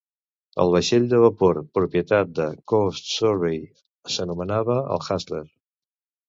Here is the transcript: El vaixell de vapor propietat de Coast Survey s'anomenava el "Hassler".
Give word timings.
El 0.61 0.69
vaixell 0.75 1.03
de 1.09 1.17
vapor 1.23 1.59
propietat 1.79 2.31
de 2.39 2.47
Coast 2.73 3.11
Survey 3.19 3.61
s'anomenava 4.15 4.79
el 4.97 5.07
"Hassler". 5.11 5.45